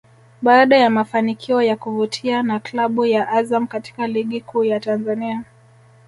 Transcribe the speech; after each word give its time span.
Baada 0.41 0.77
ya 0.77 0.89
mafanikio 0.89 1.61
ya 1.61 1.75
kuvutia 1.75 2.43
na 2.43 2.59
klabu 2.59 3.05
ya 3.05 3.29
Azam 3.29 3.67
katika 3.67 4.07
Ligi 4.07 4.41
Kuu 4.41 4.63
ya 4.63 4.79
Tanzania 4.79 5.43